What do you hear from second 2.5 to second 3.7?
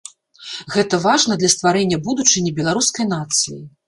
беларускай нацыі.